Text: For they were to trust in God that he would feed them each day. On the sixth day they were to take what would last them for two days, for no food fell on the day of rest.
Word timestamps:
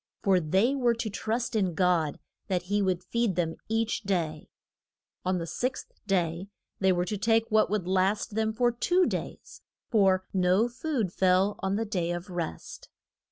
For 0.23 0.39
they 0.39 0.73
were 0.73 0.95
to 0.95 1.11
trust 1.11 1.55
in 1.55 1.75
God 1.75 2.17
that 2.47 2.63
he 2.63 2.81
would 2.81 3.03
feed 3.03 3.35
them 3.35 3.57
each 3.69 4.01
day. 4.01 4.49
On 5.23 5.37
the 5.37 5.45
sixth 5.45 5.91
day 6.07 6.47
they 6.79 6.91
were 6.91 7.05
to 7.05 7.19
take 7.19 7.51
what 7.51 7.69
would 7.69 7.87
last 7.87 8.33
them 8.33 8.51
for 8.51 8.71
two 8.71 9.05
days, 9.05 9.61
for 9.91 10.25
no 10.33 10.67
food 10.67 11.13
fell 11.13 11.55
on 11.59 11.75
the 11.75 11.85
day 11.85 12.09
of 12.09 12.31
rest. 12.31 12.89